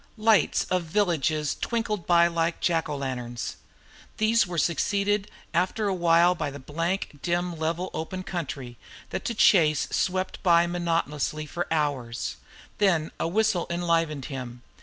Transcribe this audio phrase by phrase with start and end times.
[0.17, 3.57] Lights of villages twinkled by like Jack o' lanterns.
[4.17, 8.77] These were succeeded after a while by the blank dim level of open country,
[9.11, 12.37] that to Chase swept by monotonously for hours.
[12.79, 14.63] Then a whistle enlivened him.